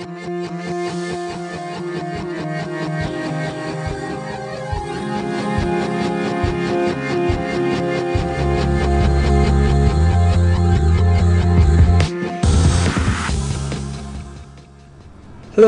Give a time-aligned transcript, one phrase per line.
[0.00, 0.06] Hello,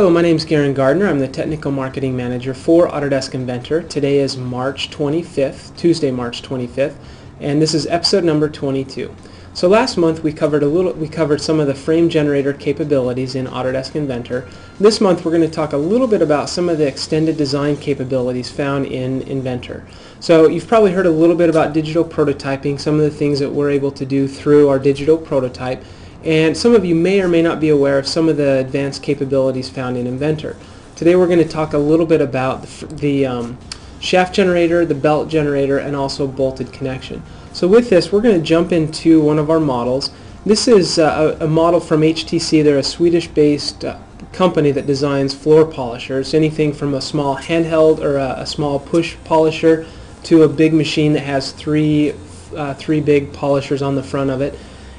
[0.08, 1.06] my name is Garen Gardner.
[1.08, 3.82] I'm the Technical Marketing Manager for Autodesk Inventor.
[3.82, 6.94] Today is March 25th, Tuesday, March 25th,
[7.38, 9.14] and this is episode number 22.
[9.54, 13.34] So last month we covered a little we covered some of the frame generator capabilities
[13.34, 14.48] in Autodesk Inventor.
[14.80, 17.76] This month we're going to talk a little bit about some of the extended design
[17.76, 19.86] capabilities found in Inventor.
[20.20, 23.50] So you've probably heard a little bit about digital prototyping, some of the things that
[23.50, 25.84] we're able to do through our digital prototype.
[26.24, 29.02] And some of you may or may not be aware of some of the advanced
[29.02, 30.56] capabilities found in Inventor.
[30.96, 33.58] Today we're going to talk a little bit about the, the um,
[34.00, 37.22] shaft generator, the belt generator, and also bolted connection.
[37.62, 40.10] So with this, we're going to jump into one of our models.
[40.44, 42.64] This is uh, a, model from HTC.
[42.64, 43.98] They're a Swedish-based uh,
[44.32, 49.14] company that designs floor polishers, anything from a small handheld or a, a small push
[49.22, 49.86] polisher
[50.24, 52.14] to a big machine that has three,
[52.56, 54.58] uh, three big polishers on the front of it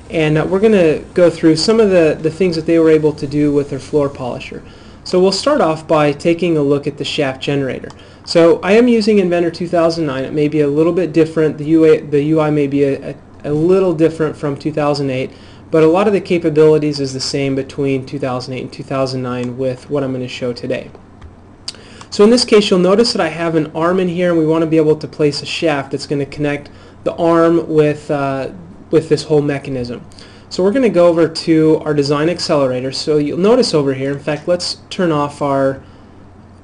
[0.10, 2.90] and uh, we're going to go through some of the, the things that they were
[2.90, 4.62] able to do with their floor polisher.
[5.04, 7.90] So we'll start off by taking a look at the shaft generator.
[8.26, 10.24] So I am using Inventor 2009.
[10.24, 11.58] It may be a little bit different.
[11.58, 15.30] The UI, the UI may be a, a, a little different from 2008,
[15.72, 20.04] but a lot of the capabilities is the same between 2008 and 2009 with what
[20.04, 20.90] I'm going to show today.
[22.10, 24.46] So in this case, you'll notice that I have an arm in here, and we
[24.46, 26.70] want to be able to place a shaft that's going to connect
[27.04, 28.52] the arm with uh,
[28.92, 30.06] with this whole mechanism.
[30.54, 32.92] So we're going to go over to our design accelerator.
[32.92, 35.82] So you'll notice over here, in fact, let's turn off our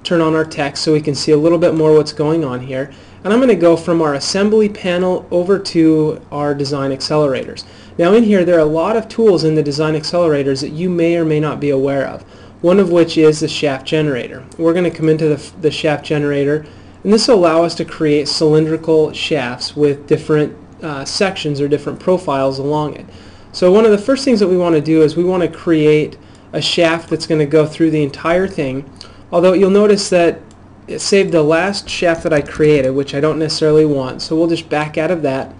[0.04, 2.60] turn on our text so we can see a little bit more what's going on
[2.60, 2.92] here.
[3.24, 7.64] And I'm going to go from our assembly panel over to our design accelerators.
[7.98, 10.88] Now in here there are a lot of tools in the design accelerators that you
[10.88, 12.22] may or may not be aware of.
[12.62, 14.46] One of which is the shaft generator.
[14.60, 16.64] We're going to come into the, the shaft generator
[17.04, 22.00] and this will allow us to create cylindrical shafts with different uh, sections or different
[22.00, 23.08] profiles along it.
[23.52, 25.50] So one of the first things that we want to do is we want to
[25.50, 26.18] create
[26.54, 28.90] a shaft that's going to go through the entire thing.
[29.32, 30.40] Although you'll notice that
[30.88, 34.22] it saved the last shaft that I created, which I don't necessarily want.
[34.22, 35.54] So we'll just back out of that.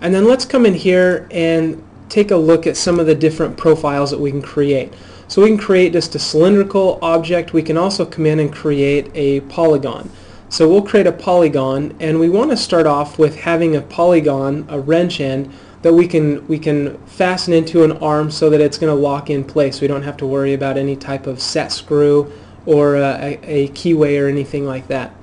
[0.00, 3.56] And then let's come in here and take a look at some of the different
[3.56, 4.92] profiles that we can create.
[5.28, 7.54] So we can create just a cylindrical object.
[7.54, 10.10] We can also come in and create a polygon.
[10.50, 14.66] So we'll create a polygon and we want to start off with having a polygon,
[14.68, 15.50] a wrench end,
[15.84, 19.28] that we can we can fasten into an arm so that it's going to lock
[19.28, 19.82] in place.
[19.82, 22.32] We don't have to worry about any type of set screw
[22.64, 25.14] or uh, a, a keyway or anything like that.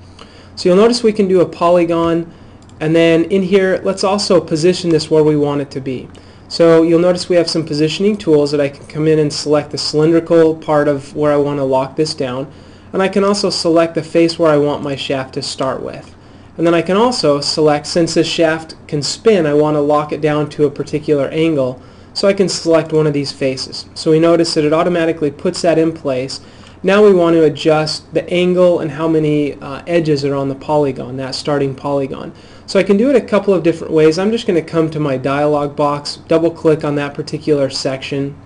[0.54, 2.32] So you'll notice we can do a polygon
[2.78, 6.08] and then in here let's also position this where we want it to be.
[6.46, 9.72] So you'll notice we have some positioning tools that I can come in and select
[9.72, 12.46] the cylindrical part of where I want to lock this down
[12.92, 16.14] and I can also select the face where I want my shaft to start with.
[16.56, 20.12] And then I can also select, since this shaft can spin, I want to lock
[20.12, 21.80] it down to a particular angle,
[22.12, 23.86] so I can select one of these faces.
[23.94, 26.40] So we notice that it automatically puts that in place.
[26.82, 30.54] Now we want to adjust the angle and how many uh, edges are on the
[30.54, 32.34] polygon, that starting polygon.
[32.66, 34.18] So I can do it a couple of different ways.
[34.18, 38.36] I'm just going to come to my dialog box, double click on that particular section,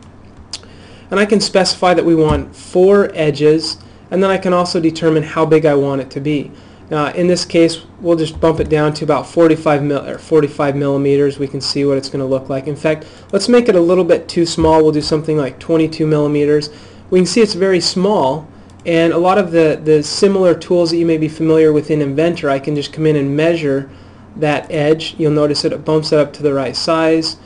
[1.11, 3.79] and I can specify that we want four edges
[4.11, 6.53] and then I can also determine how big I want it to be.
[6.91, 10.77] Now in this case we'll just bump it down to about 45, mil or 45
[10.77, 11.39] millimeters.
[11.39, 12.67] We can see what it's going to look like.
[12.67, 14.83] In fact let's make it a little bit too small.
[14.83, 16.71] We'll do something like 22 millimeters.
[17.11, 18.49] We can see it's very small
[18.85, 22.01] and a lot of the, the similar tools that you may be familiar with in
[22.01, 23.91] Inventor I can just come in and measure
[24.37, 25.15] that edge.
[25.19, 27.37] You'll notice that it bumps it up to the right size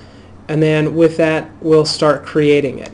[0.48, 2.92] and then with that we'll start creating it.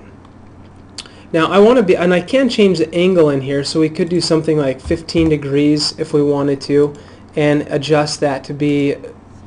[1.33, 3.89] Now I want to be, and I can change the angle in here, so we
[3.89, 6.95] could do something like 15 degrees if we wanted to,
[7.35, 8.97] and adjust that to be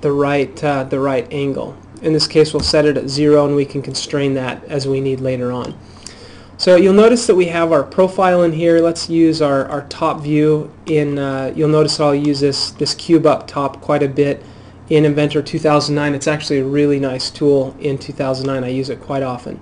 [0.01, 1.77] the right, uh, the right angle.
[2.01, 5.01] In this case we'll set it at zero and we can constrain that as we
[5.01, 5.77] need later on.
[6.57, 8.79] So you'll notice that we have our profile in here.
[8.79, 13.25] Let's use our, our top view in, uh, you'll notice I'll use this, this cube
[13.25, 14.43] up top quite a bit
[14.89, 16.13] in Inventor 2009.
[16.13, 18.63] It's actually a really nice tool in 2009.
[18.63, 19.59] I use it quite often.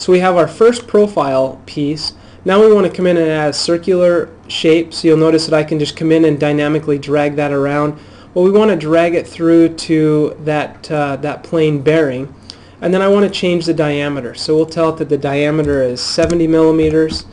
[0.00, 2.14] So we have our first profile piece.
[2.46, 4.94] Now we want to come in and add a circular shape.
[4.94, 8.00] So you'll notice that I can just come in and dynamically drag that around.
[8.32, 12.34] Well, we want to drag it through to that, uh, that plane bearing.
[12.80, 14.32] And then I want to change the diameter.
[14.32, 17.26] So we'll tell it that the diameter is 70 millimeters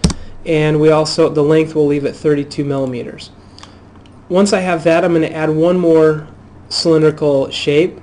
[0.46, 3.31] and we also, the length we'll leave at 32 millimeters.
[4.28, 6.28] Once I have that, I'm going to add one more
[6.68, 8.02] cylindrical shape.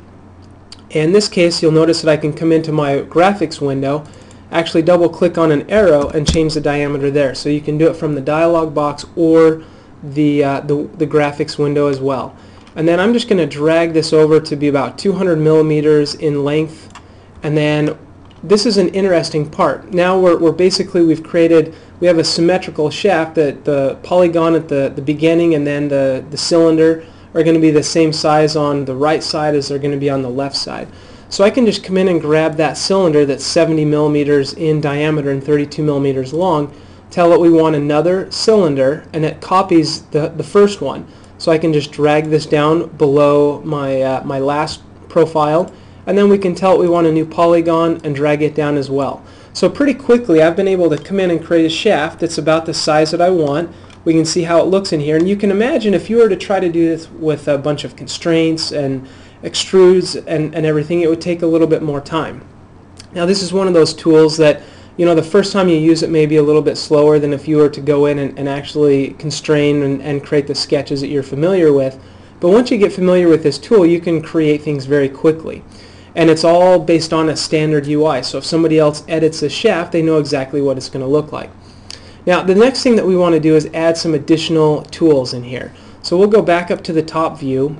[0.88, 4.06] In this case, you'll notice that I can come into my graphics window
[4.54, 7.34] actually double click on an arrow and change the diameter there.
[7.34, 9.64] So you can do it from the dialog box or
[10.02, 12.36] the, uh, the, the graphics window as well.
[12.76, 16.44] And then I'm just going to drag this over to be about 200 millimeters in
[16.44, 16.92] length.
[17.42, 17.98] And then
[18.42, 19.92] this is an interesting part.
[19.92, 24.68] Now we're, we're basically, we've created, we have a symmetrical shaft that the polygon at
[24.68, 27.04] the, the beginning and then the, the cylinder
[27.34, 29.98] are going to be the same size on the right side as they're going to
[29.98, 30.88] be on the left side.
[31.34, 35.32] So I can just come in and grab that cylinder that's 70 millimeters in diameter
[35.32, 36.72] and 32 millimeters long,
[37.10, 41.04] tell it we want another cylinder, and it copies the, the first one.
[41.38, 45.72] So I can just drag this down below my, uh, my last profile,
[46.06, 48.76] and then we can tell it we want a new polygon and drag it down
[48.76, 49.20] as well.
[49.54, 52.64] So pretty quickly I've been able to come in and create a shaft that's about
[52.64, 53.74] the size that I want.
[54.04, 56.28] We can see how it looks in here, and you can imagine if you were
[56.28, 59.08] to try to do this with a bunch of constraints and
[59.44, 62.44] extrudes and, and everything, it would take a little bit more time.
[63.12, 64.62] Now this is one of those tools that,
[64.96, 67.32] you know, the first time you use it may be a little bit slower than
[67.32, 71.00] if you were to go in and, and actually constrain and, and create the sketches
[71.02, 72.00] that you're familiar with.
[72.40, 75.62] But once you get familiar with this tool, you can create things very quickly.
[76.16, 78.22] And it's all based on a standard UI.
[78.22, 81.32] So if somebody else edits a shaft, they know exactly what it's going to look
[81.32, 81.50] like.
[82.26, 85.42] Now the next thing that we want to do is add some additional tools in
[85.42, 85.72] here.
[86.02, 87.76] So we'll go back up to the top view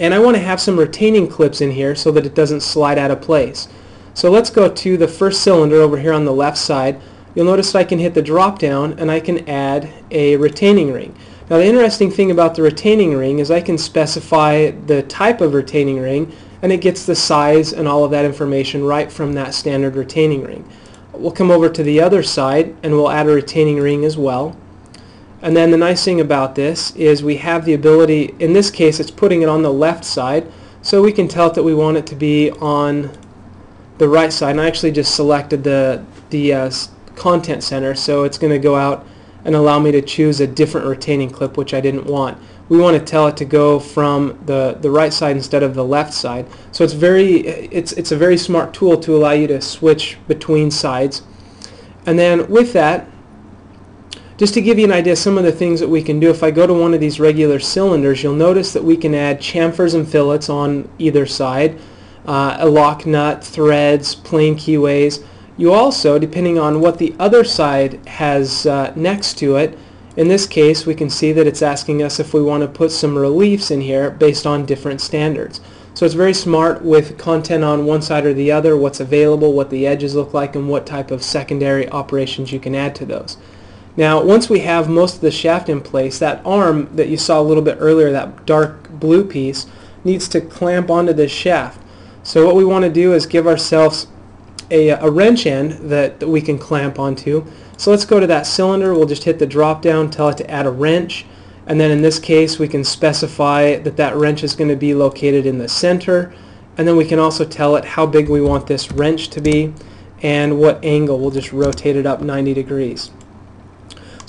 [0.00, 2.96] and I want to have some retaining clips in here so that it doesn't slide
[2.96, 3.68] out of place.
[4.14, 6.98] So let's go to the first cylinder over here on the left side.
[7.34, 11.14] You'll notice I can hit the drop down and I can add a retaining ring.
[11.50, 15.52] Now the interesting thing about the retaining ring is I can specify the type of
[15.52, 19.52] retaining ring and it gets the size and all of that information right from that
[19.52, 20.66] standard retaining ring.
[21.12, 24.56] We'll come over to the other side and we'll add a retaining ring as well.
[25.42, 29.00] And then the nice thing about this is we have the ability, in this case
[29.00, 30.50] it's putting it on the left side,
[30.82, 33.10] so we can tell it that we want it to be on
[33.98, 34.50] the right side.
[34.50, 36.70] And I actually just selected the, the uh,
[37.16, 39.06] content center, so it's going to go out
[39.44, 42.38] and allow me to choose a different retaining clip, which I didn't want.
[42.68, 45.84] We want to tell it to go from the, the right side instead of the
[45.84, 46.46] left side.
[46.72, 50.70] So it's very it's it's a very smart tool to allow you to switch between
[50.70, 51.22] sides.
[52.06, 53.08] And then with that,
[54.40, 56.42] just to give you an idea some of the things that we can do, if
[56.42, 59.94] I go to one of these regular cylinders, you'll notice that we can add chamfers
[59.94, 61.78] and fillets on either side,
[62.24, 65.22] uh, a lock nut, threads, plain keyways.
[65.58, 69.78] You also, depending on what the other side has uh, next to it,
[70.16, 72.92] in this case we can see that it's asking us if we want to put
[72.92, 75.60] some reliefs in here based on different standards.
[75.92, 79.68] So it's very smart with content on one side or the other, what's available, what
[79.68, 83.36] the edges look like, and what type of secondary operations you can add to those.
[83.96, 87.40] Now once we have most of the shaft in place, that arm that you saw
[87.40, 89.66] a little bit earlier, that dark blue piece,
[90.04, 91.80] needs to clamp onto this shaft.
[92.22, 94.06] So what we want to do is give ourselves
[94.70, 97.44] a, a wrench end that, that we can clamp onto.
[97.76, 100.50] So let's go to that cylinder, we'll just hit the drop down, tell it to
[100.50, 101.24] add a wrench,
[101.66, 104.94] and then in this case we can specify that that wrench is going to be
[104.94, 106.32] located in the center,
[106.76, 109.72] and then we can also tell it how big we want this wrench to be
[110.22, 113.10] and what angle, we'll just rotate it up 90 degrees.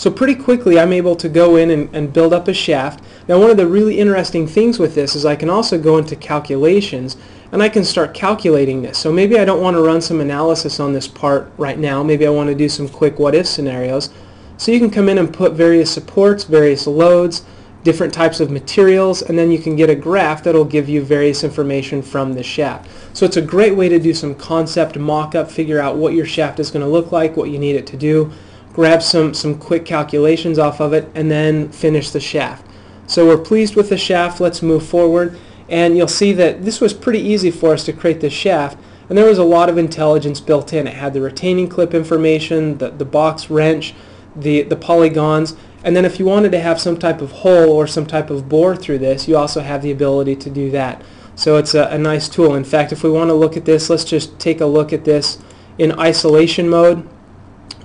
[0.02, 3.04] So pretty quickly I'm able to go in and, and build up a shaft.
[3.28, 6.16] Now one of the really interesting things with this is I can also go into
[6.16, 7.18] calculations
[7.52, 8.98] and I can start calculating this.
[8.98, 12.02] So maybe I don't want to run some analysis on this part right now.
[12.02, 14.10] Maybe I want to do some quick what-if scenarios.
[14.58, 17.46] So you can come in and put various supports, various loads,
[17.84, 21.44] different types of materials, and then you can get a graph that'll give you various
[21.44, 22.90] information from the shaft.
[23.16, 26.60] So it's a great way to do some concept mock-up, figure out what your shaft
[26.60, 28.32] is going to look like, what you need it to do,
[28.74, 32.66] grab some, some quick calculations off of it, and then finish the shaft.
[33.08, 34.40] So we're pleased with the shaft.
[34.40, 35.38] Let's move forward.
[35.68, 38.78] And you'll see that this was pretty easy for us to create this shaft.
[39.10, 40.88] And there was a lot of intelligence built in.
[40.88, 43.94] It had the retaining clip information, the, the box wrench,
[44.36, 47.88] the, the polygons, and then if you wanted to have some type of hole or
[47.88, 51.02] some type of bore through this, you also have the ability to do that.
[51.36, 52.54] So it's a, a nice tool.
[52.54, 55.06] In fact, if we want to look at this, let's just take a look at
[55.06, 55.40] this
[55.78, 57.08] in isolation mode.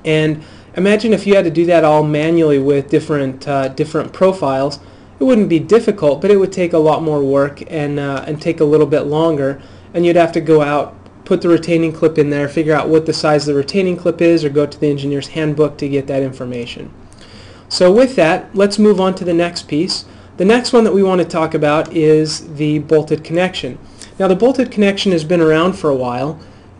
[0.05, 0.45] And
[0.77, 4.79] Imagine if you had to do that all manually with different uh, different profiles.
[5.19, 8.41] It wouldn't be difficult, but it would take a lot more work and uh, and
[8.41, 9.61] take a little bit longer.
[9.95, 13.07] And you'd have to go out, put the retaining clip in there, figure out what
[13.07, 16.07] the size of the retaining clip is, or go to the engineer's handbook to get
[16.09, 16.93] that information.
[17.71, 20.05] So with that, let's move on to the next piece.
[20.37, 23.79] The next one that we want to talk about is the bolted connection.
[24.19, 26.39] Now the bolted connection has been around for a while.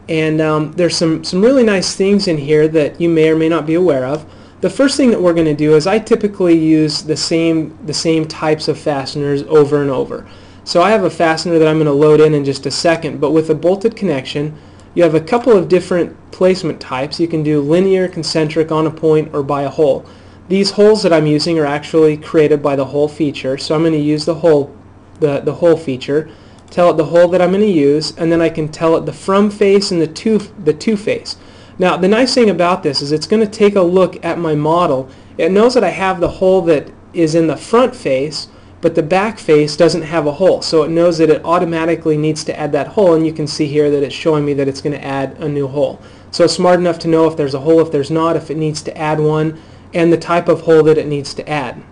[0.09, 3.49] And um, there's some, some really nice things in here that you may or may
[3.49, 4.25] not be aware of.
[4.61, 7.95] The first thing that we're going to do is I typically use the same, the
[7.95, 10.27] same types of fasteners over and over.
[10.65, 13.21] So I have a fastener that I'm going to load in in just a second,
[13.21, 14.57] but with a bolted connection,
[14.95, 17.21] you have a couple of different placement types.
[17.21, 20.07] You can do linear, concentric, on a point, or by a hole.
[20.49, 23.93] These holes that I'm using are actually created by the hole feature, so I'm going
[23.93, 24.75] to use the hole,
[25.21, 26.31] the, the hole feature,
[26.71, 29.07] tell it the hole that I'm going to use, and then I can tell it
[29.07, 31.37] the from face and the to, the to face.
[31.79, 34.55] Now the nice thing about this is it's going to take a look at my
[34.55, 35.09] model.
[35.37, 38.49] It knows that I have the hole that is in the front face,
[38.81, 40.63] but the back face doesn't have a hole.
[40.63, 43.67] So it knows that it automatically needs to add that hole, and you can see
[43.67, 46.01] here that it's showing me that it's going to add a new hole.
[46.31, 48.57] So it's smart enough to know if there's a hole, if there's not, if it
[48.57, 49.61] needs to add one,
[49.95, 51.83] and the type of hole that it needs to add.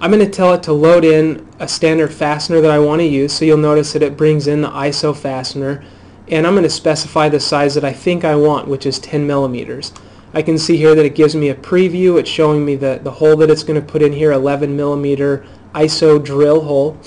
[0.00, 3.06] I'm going to tell it to load in a standard fastener that I want to
[3.06, 5.84] use, so you'll notice that it brings in the ISO fastener,
[6.28, 9.26] and I'm going to specify the size that I think I want, which is 10
[9.26, 9.92] millimeters.
[10.34, 12.18] I can see here that it gives me a preview.
[12.18, 15.46] It's showing me the, the hole that it's going to put in here, 11 millimeter
[15.74, 16.98] ISO drill hole.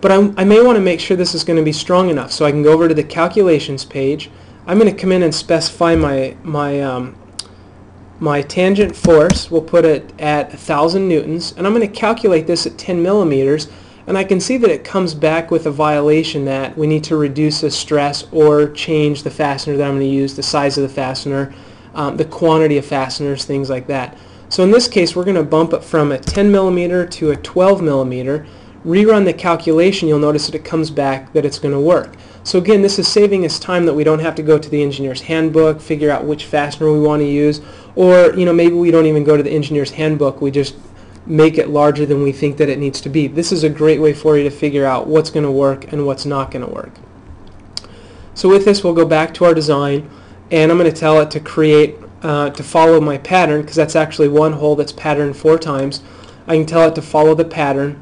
[0.00, 2.30] But I'm, i may want to make sure this is going to be strong enough.
[2.30, 4.30] So I can go over to the calculations page.
[4.64, 7.16] I'm going to come in and specify my, my, um,
[8.20, 9.50] my tangent force.
[9.50, 11.52] We'll put it at 1,000 newtons.
[11.56, 13.68] And I'm going to calculate this at 10 millimeters
[14.06, 17.16] and I can see that it comes back with a violation that we need to
[17.16, 20.82] reduce the stress or change the fastener that I'm going to use, the size of
[20.82, 21.52] the fastener,
[21.94, 24.16] um, the quantity of fasteners, things like that.
[24.48, 27.36] So in this case, we're going to bump it from a 10 millimeter to a
[27.36, 28.46] 12 millimeter.
[28.84, 32.14] Rerun the calculation, you'll notice that it comes back that it's going to work.
[32.46, 34.80] So again, this is saving us time that we don't have to go to the
[34.80, 37.60] engineer's handbook, figure out which fastener we want to use,
[37.96, 40.40] or you know maybe we don't even go to the engineer's handbook.
[40.40, 40.76] We just
[41.26, 43.26] make it larger than we think that it needs to be.
[43.26, 46.06] This is a great way for you to figure out what's going to work and
[46.06, 46.92] what's not going to work.
[48.34, 50.08] So with this, we'll go back to our design,
[50.52, 53.96] and I'm going to tell it to create, uh, to follow my pattern, because that's
[53.96, 56.00] actually one hole that's patterned four times.
[56.46, 58.00] I can tell it to follow the pattern,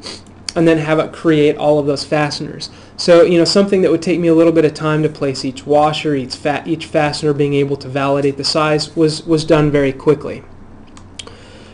[0.54, 2.68] and then have it create all of those fasteners.
[2.96, 5.44] So, you know, something that would take me a little bit of time to place
[5.44, 9.70] each washer, each, fa each fastener, being able to validate the size, was, was done
[9.70, 10.44] very quickly.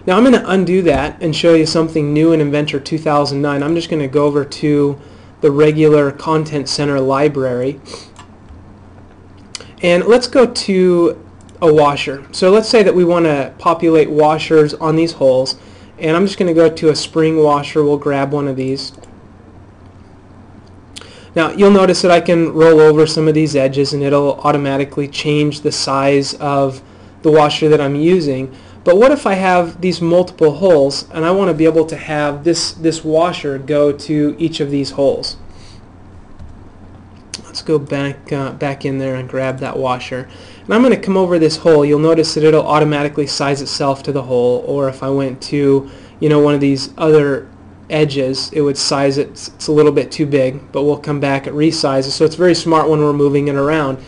[0.06, 3.62] Now I'm going to undo that and show you something new in Inventor 2009.
[3.62, 4.98] I'm just going to go over to
[5.42, 7.80] the regular Content Center library.
[9.82, 11.26] And let's go to
[11.60, 12.26] a washer.
[12.32, 15.56] So let's say that we want to populate washers on these holes.
[15.98, 17.84] And I'm just going to go to a spring washer.
[17.84, 18.92] We'll grab one of these.
[21.34, 25.08] Now you'll notice that I can roll over some of these edges and it'll automatically
[25.08, 26.82] change the size of
[27.22, 28.54] the washer that I'm using.
[28.82, 31.96] But what if I have these multiple holes and I want to be able to
[31.96, 35.36] have this, this washer go to each of these holes?
[37.44, 40.28] Let's go back, uh, back in there and grab that washer.
[40.64, 41.84] And I'm going to come over this hole.
[41.84, 44.64] You'll notice that it'll automatically size itself to the hole.
[44.66, 47.48] Or if I went to you know, one of these other
[47.90, 49.28] edges, it would size it.
[49.30, 52.10] It's a little bit too big, but we'll come back at resizes.
[52.10, 53.98] So it's very smart when we're moving it around.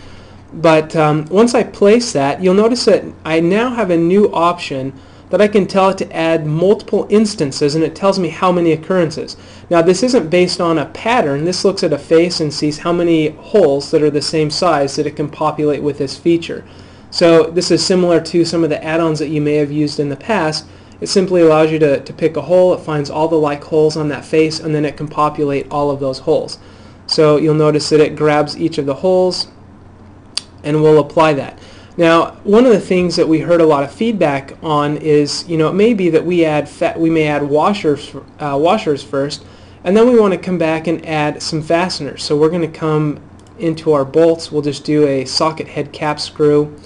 [0.54, 4.92] But um, once I place that, you'll notice that I now have a new option
[5.32, 8.72] that I can tell it to add multiple instances and it tells me how many
[8.72, 9.38] occurrences.
[9.70, 11.46] Now this isn't based on a pattern.
[11.46, 14.94] This looks at a face and sees how many holes that are the same size
[14.96, 16.66] that it can populate with this feature.
[17.10, 20.10] So this is similar to some of the add-ons that you may have used in
[20.10, 20.66] the past.
[21.02, 23.96] It simply allows you to, to pick a hole, it finds all the like holes
[23.96, 26.60] on that face, and then it can populate all of those holes.
[27.08, 29.48] So you'll notice that it grabs each of the holes,
[30.62, 31.58] and we'll apply that.
[31.96, 35.58] Now, one of the things that we heard a lot of feedback on is, you
[35.58, 39.44] know, it may be that we add we may add washers uh, washers first,
[39.82, 42.22] and then we want to come back and add some fasteners.
[42.22, 43.20] So we're going to come
[43.58, 44.52] into our bolts.
[44.52, 46.78] We'll just do a socket head cap screw.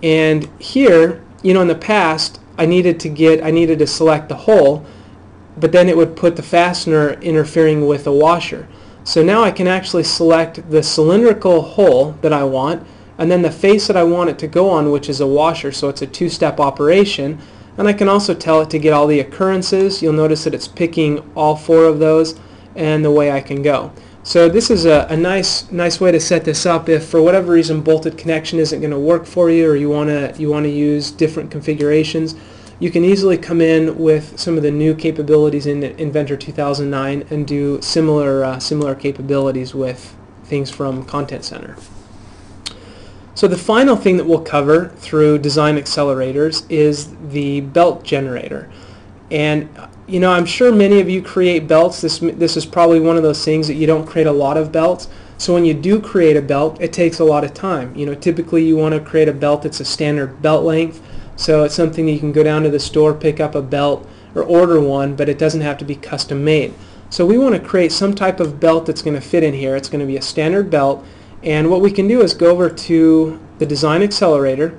[0.00, 4.28] And here, you know, in the past, I needed to get I needed to select
[4.28, 4.84] the hole,
[5.56, 8.68] but then it would put the fastener interfering with the washer.
[9.04, 12.86] So now I can actually select the cylindrical hole that I want
[13.18, 15.70] and then the face that I want it to go on which is a washer
[15.70, 17.38] so it's a two-step operation.
[17.76, 20.00] And I can also tell it to get all the occurrences.
[20.00, 22.38] You'll notice that it's picking all four of those
[22.76, 23.92] and the way I can go
[24.24, 27.52] so this is a, a nice nice way to set this up if for whatever
[27.52, 30.64] reason bolted connection isn't going to work for you or you want to you want
[30.64, 32.34] to use different configurations
[32.78, 37.46] you can easily come in with some of the new capabilities in Inventor 2009 and
[37.46, 41.76] do similar, uh, similar capabilities with things from Content Center.
[43.34, 48.70] So the final thing that we'll cover through design accelerators is the belt generator.
[49.30, 49.68] And
[50.06, 52.00] you know, I'm sure many of you create belts.
[52.00, 54.70] This, this is probably one of those things that you don't create a lot of
[54.70, 55.08] belts.
[55.38, 57.94] So when you do create a belt, it takes a lot of time.
[57.96, 61.02] You know, typically you want to create a belt that's a standard belt length
[61.36, 64.42] so it's something you can go down to the store, pick up a belt, or
[64.42, 66.74] order one, but it doesn't have to be custom made.
[67.10, 69.76] So we want to create some type of belt that's going to fit in here.
[69.76, 71.04] It's going to be a standard belt,
[71.42, 74.78] And what we can do is go over to the Design Accelerator,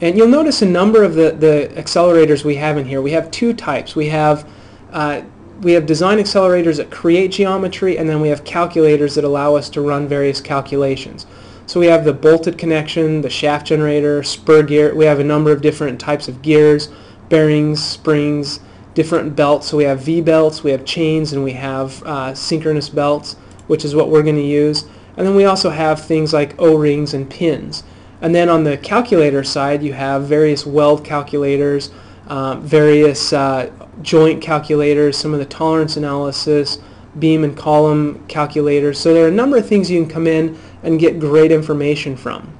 [0.00, 3.00] and you'll notice a number of the, the accelerators we have in here.
[3.00, 3.94] We have two types.
[3.94, 4.48] We have
[4.92, 5.22] uh,
[5.62, 9.68] we have design accelerators that create geometry, and then we have calculators that allow us
[9.70, 11.26] to run various calculations.
[11.66, 14.94] So we have the bolted connection, the shaft generator, spur gear.
[14.94, 16.88] We have a number of different types of gears,
[17.28, 18.60] bearings, springs,
[18.94, 19.68] different belts.
[19.68, 23.34] So we have V-belts, we have chains, and we have uh, synchronous belts,
[23.68, 24.86] which is what we're going to use.
[25.16, 27.84] And then we also have things like O-rings and pins.
[28.20, 31.90] And then on the calculator side, you have various weld calculators,
[32.26, 33.70] um, various uh,
[34.02, 36.78] joint calculators, some of the tolerance analysis,
[37.18, 38.98] beam and column calculators.
[38.98, 42.16] So there are a number of things you can come in and get great information
[42.16, 42.56] from.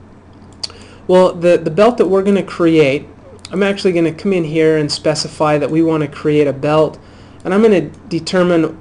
[1.07, 3.07] Well, the, the belt that we're going to create,
[3.51, 6.53] I'm actually going to come in here and specify that we want to create a
[6.53, 6.99] belt.
[7.45, 8.79] And I'm going to determine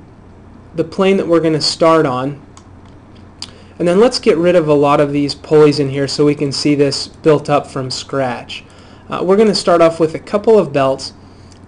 [0.75, 2.45] the plane that we're going to start on.
[3.79, 6.35] And then let's get rid of a lot of these pulleys in here so we
[6.35, 8.63] can see this built up from scratch.
[9.09, 11.13] Uh, we're going to start off with a couple of belts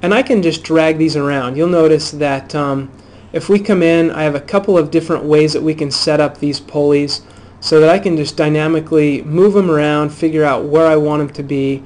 [0.02, 1.56] and I can just drag these around.
[1.58, 2.92] You'll notice that um,
[3.34, 6.20] if we come in, I have a couple of different ways that we can set
[6.20, 7.22] up these pulleys
[7.60, 11.34] so that I can just dynamically move them around, figure out where I want them
[11.36, 11.84] to be,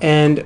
[0.00, 0.44] and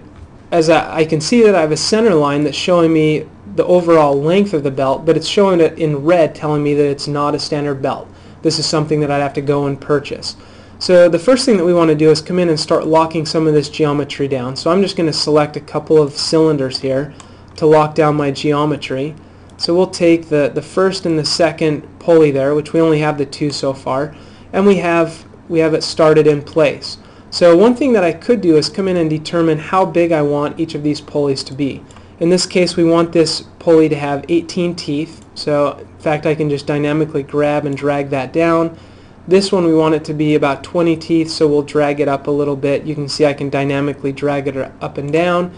[0.51, 3.65] as I, I, can see that I have a center line that's showing me the
[3.65, 7.09] overall length of the belt, but it's showing it in red telling me that it's
[7.09, 8.09] not a standard belt.
[8.43, 10.37] This is something that I'd have to go and purchase.
[10.83, 13.25] So the first thing that we want to do is come in and start locking
[13.25, 14.57] some of this geometry down.
[14.57, 17.15] So I'm just going to select a couple of cylinders here
[17.55, 19.15] to lock down my geometry.
[19.59, 23.17] So we'll take the, the first and the second pulley there, which we only have
[23.17, 24.17] the two so far,
[24.53, 26.99] and we have, we have it started in place.
[27.31, 30.23] So one thing that I could do is come in and determine how big I
[30.23, 31.81] want each of these pulleys to be.
[32.19, 35.25] In this case, we want this pulley to have 18 teeth.
[35.37, 38.77] So in fact, I can just dynamically grab and drag that down
[39.27, 42.27] this one we want it to be about 20 teeth, so we'll drag it up
[42.27, 42.85] a little bit.
[42.85, 45.53] You can see I can dynamically drag it up and down.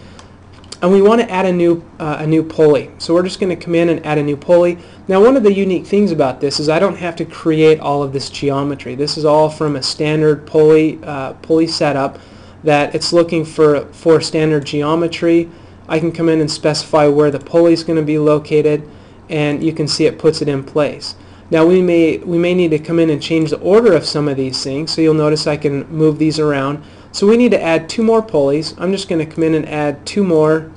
[0.81, 2.91] And we want to add a new, uh, a new pulley.
[2.99, 4.77] So we're just going to come in and add a new pulley.
[5.07, 8.03] Now one of the unique things about this is I don't have to create all
[8.03, 8.93] of this geometry.
[8.93, 12.19] This is all from a standard pulley, uh, pulley setup
[12.63, 15.49] that it's looking for, for standard geometry.
[15.87, 18.87] I can come in and specify where the pulley is going to be located
[19.29, 21.15] and you can see it puts it in place.
[21.51, 24.27] Now we may, we may need to come in and change the order of some
[24.27, 24.91] of these things.
[24.91, 26.83] So you'll notice I can move these around.
[27.11, 28.73] So we need to add two more pulleys.
[28.77, 30.71] I'm just going to come in and add two more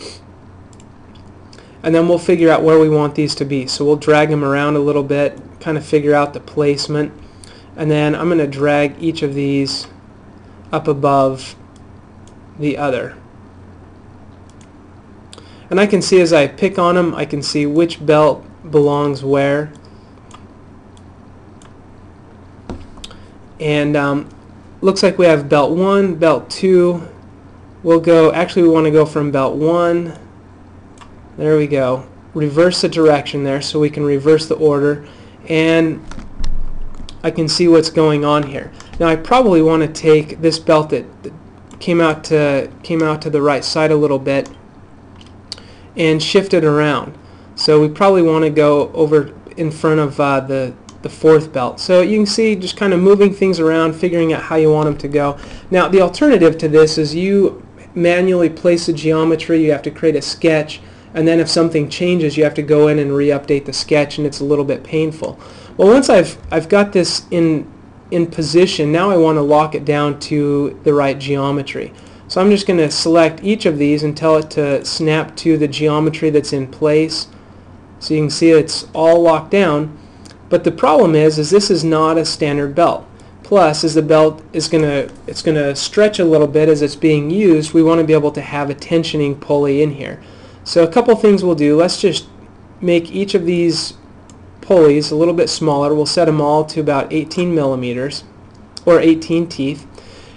[1.82, 3.66] and then we'll figure out where we want these to be.
[3.66, 7.12] So we'll drag them around a little bit, kind of figure out the placement
[7.76, 9.86] and then I'm going to drag each of these
[10.72, 11.54] up above
[12.58, 13.16] the other.
[15.70, 19.22] And I can see as I pick on them, I can see which belt belongs
[19.22, 19.72] where.
[23.60, 24.28] And um,
[24.80, 27.06] looks like we have belt 1, belt 2.
[27.82, 30.18] We'll go, actually we want to go from belt 1,
[31.36, 35.06] there we go, reverse the direction there so we can reverse the order
[35.48, 36.04] and
[37.22, 38.72] I can see what's going on here.
[38.98, 41.04] Now I probably want to take this belt that,
[41.80, 44.50] came out to came out to the right side a little bit
[45.96, 47.16] and shift it around.
[47.54, 51.78] So we probably want to go over in front of uh, the the fourth belt.
[51.80, 54.86] So you can see just kind of moving things around, figuring out how you want
[54.86, 55.38] them to go.
[55.70, 60.16] Now the alternative to this is you manually place the geometry, you have to create
[60.16, 60.80] a sketch,
[61.14, 64.26] and then if something changes you have to go in and re-update the sketch and
[64.26, 65.38] it's a little bit painful.
[65.76, 67.70] Well once I've, I've got this in,
[68.10, 71.92] in position, now I want to lock it down to the right geometry.
[72.28, 75.56] So I'm just going to select each of these and tell it to snap to
[75.56, 77.28] the geometry that's in place.
[78.00, 79.97] So you can see it's all locked down.
[80.48, 83.06] But the problem is, is this is not a standard belt.
[83.42, 86.82] Plus, as the belt is going to, it's going to stretch a little bit as
[86.82, 90.20] it's being used, we want to be able to have a tensioning pulley in here.
[90.64, 91.76] So a couple things we'll do.
[91.76, 92.26] Let's just
[92.80, 93.94] make each of these
[94.60, 95.94] pulleys a little bit smaller.
[95.94, 98.24] We'll set them all to about 18 millimeters
[98.84, 99.86] or 18 teeth.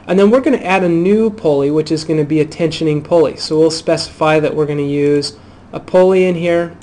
[0.08, 2.46] And then we're going to add a new pulley, which is going to be a
[2.46, 3.36] tensioning pulley.
[3.36, 5.38] So we'll specify that we're going to use
[5.74, 6.78] a pulley in here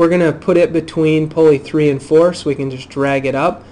[0.00, 3.26] we're going to put it between pulley 3 and 4 so we can just drag
[3.26, 3.62] it up.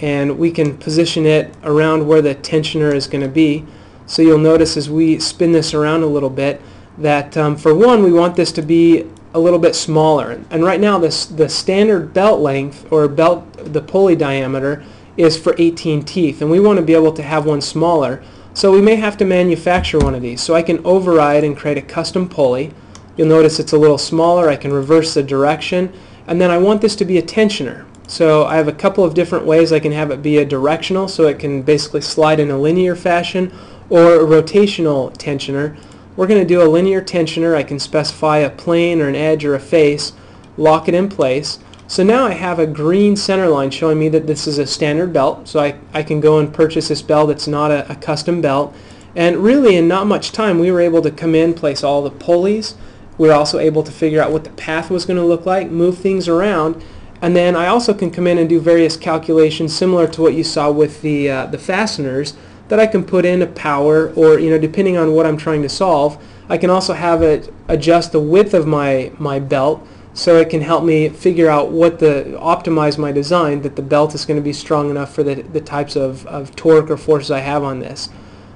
[0.00, 3.64] And we can position it around where the tensioner is going to be.
[4.04, 6.60] So you'll notice as we spin this around a little bit
[6.98, 10.38] that um, for one we want this to be a little bit smaller.
[10.50, 14.84] And right now this the standard belt length or belt the pulley diameter
[15.16, 18.22] is for 18 teeth and we want to be able to have one smaller.
[18.52, 20.42] So we may have to manufacture one of these.
[20.42, 22.74] So I can override and create a custom pulley
[23.16, 24.48] You'll notice it's a little smaller.
[24.48, 25.92] I can reverse the direction.
[26.26, 27.84] And then I want this to be a tensioner.
[28.06, 31.08] So I have a couple of different ways I can have it be a directional,
[31.08, 33.52] so it can basically slide in a linear fashion,
[33.88, 35.76] or a rotational tensioner.
[36.14, 37.54] We're going to do a linear tensioner.
[37.54, 40.12] I can specify a plane or an edge or a face,
[40.58, 41.58] lock it in place.
[41.86, 45.12] So now I have a green center line showing me that this is a standard
[45.12, 45.48] belt.
[45.48, 47.30] So I, I can go and purchase this belt.
[47.30, 48.74] It's not a, a custom belt.
[49.16, 52.10] And really in not much time we were able to come in, place all the
[52.10, 52.74] pulleys.
[53.22, 55.70] We were also able to figure out what the path was going to look like,
[55.70, 56.84] move things around.
[57.20, 60.42] And then I also can come in and do various calculations similar to what you
[60.42, 62.34] saw with the, uh, the fasteners
[62.66, 65.62] that I can put in a power or, you know, depending on what I'm trying
[65.62, 66.20] to solve.
[66.48, 70.60] I can also have it adjust the width of my, my belt so it can
[70.60, 74.42] help me figure out what the optimize my design that the belt is going to
[74.42, 77.78] be strong enough for the, the types of, of torque or forces I have on
[77.78, 78.08] this.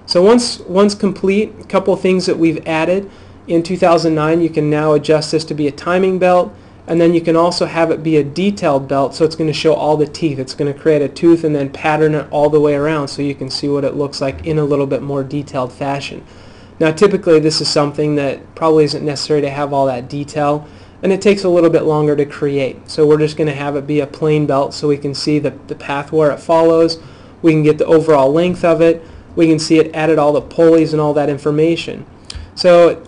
[0.06, 3.08] So once once complete, a couple things that we've added
[3.46, 6.54] in 2009, you can now adjust this to be a timing belt
[6.88, 9.52] and then you can also have it be a detailed belt so it's going to
[9.52, 10.38] show all the teeth.
[10.38, 13.22] It's going to create a tooth and then pattern it all the way around so
[13.22, 16.24] you can see what it looks like in a little bit more detailed fashion.
[16.78, 20.68] Now typically this is something that probably isn't necessary to have all that detail
[21.02, 22.88] and it takes a little bit longer to create.
[22.88, 25.38] So we're just going to have it be a plain belt so we can see
[25.38, 26.98] the, the path where it follows.
[27.42, 29.02] We can get the overall length of it.
[29.34, 32.06] We can see it added all the pulleys and all that information.
[32.54, 33.05] So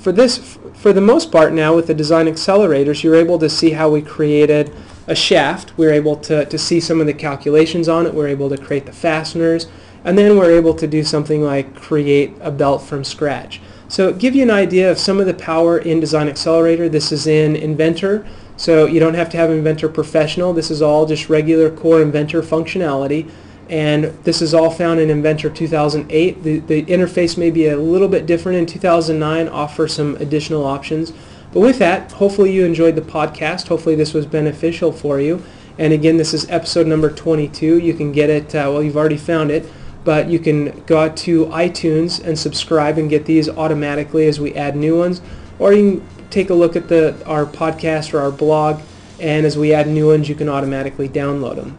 [0.00, 3.70] for this for the most part now with the design accelerators, you're able to see
[3.70, 4.72] how we created
[5.06, 5.76] a shaft.
[5.76, 8.14] We are able to, to see some of the calculations on it.
[8.14, 9.68] We are able to create the fasteners.
[10.04, 13.60] And then we're able to do something like create a belt from scratch.
[13.88, 16.88] So give you an idea of some of the power in Design Accelerator.
[16.88, 18.26] This is in Inventor.
[18.56, 20.54] So you don't have to have Inventor Professional.
[20.54, 23.30] This is all just regular core Inventor functionality
[23.70, 26.42] and this is all found in Inventor 2008.
[26.42, 31.12] The, the interface may be a little bit different in 2009, offer some additional options.
[31.52, 33.68] But with that, hopefully you enjoyed the podcast.
[33.68, 35.40] Hopefully this was beneficial for you.
[35.78, 37.78] And again, this is episode number 22.
[37.78, 39.70] You can get it, uh, well, you've already found it,
[40.02, 44.52] but you can go out to iTunes and subscribe and get these automatically as we
[44.54, 45.22] add new ones.
[45.60, 48.82] Or you can take a look at the our podcast or our blog,
[49.20, 51.78] and as we add new ones, you can automatically download them.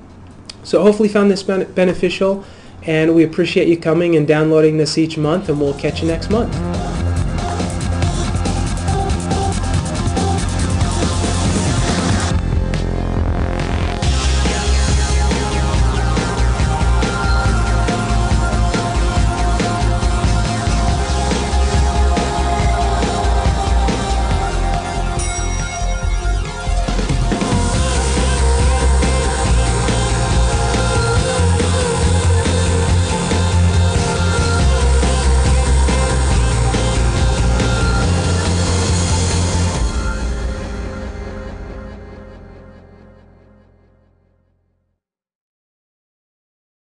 [0.63, 2.43] So hopefully you found this beneficial
[2.83, 6.29] and we appreciate you coming and downloading this each month and we'll catch you next
[6.29, 6.70] month.